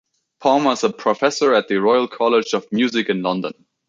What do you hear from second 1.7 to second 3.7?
Royal College of Music in London.